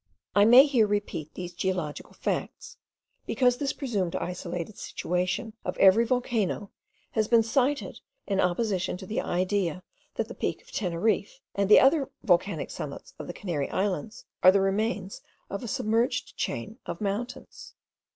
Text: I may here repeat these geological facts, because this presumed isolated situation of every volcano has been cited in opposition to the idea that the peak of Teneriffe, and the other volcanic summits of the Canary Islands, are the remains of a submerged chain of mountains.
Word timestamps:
I 0.33 0.45
may 0.45 0.65
here 0.65 0.87
repeat 0.87 1.31
these 1.35 1.53
geological 1.53 2.13
facts, 2.13 2.77
because 3.27 3.57
this 3.59 3.71
presumed 3.71 4.15
isolated 4.15 4.79
situation 4.79 5.53
of 5.63 5.77
every 5.77 6.05
volcano 6.07 6.71
has 7.11 7.27
been 7.27 7.43
cited 7.43 7.99
in 8.25 8.39
opposition 8.39 8.97
to 8.97 9.05
the 9.05 9.21
idea 9.21 9.83
that 10.15 10.27
the 10.27 10.33
peak 10.33 10.63
of 10.63 10.71
Teneriffe, 10.71 11.39
and 11.53 11.69
the 11.69 11.79
other 11.79 12.09
volcanic 12.23 12.71
summits 12.71 13.13
of 13.19 13.27
the 13.27 13.31
Canary 13.33 13.69
Islands, 13.69 14.25
are 14.41 14.51
the 14.51 14.59
remains 14.61 15.21
of 15.51 15.63
a 15.63 15.67
submerged 15.67 16.35
chain 16.35 16.79
of 16.87 16.99
mountains. 16.99 17.75